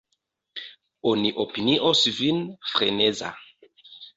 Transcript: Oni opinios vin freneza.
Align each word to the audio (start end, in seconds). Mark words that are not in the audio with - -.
Oni 1.11 1.31
opinios 1.45 2.03
vin 2.23 2.43
freneza. 2.73 3.33